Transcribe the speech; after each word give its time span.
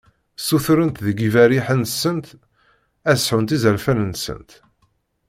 Ssuturen 0.39 0.89
deg 1.05 1.17
yiberriḥen-nsent 1.21 2.27
ad 3.11 3.17
sɛunt 3.19 3.55
izerfan-nsent. 3.55 4.49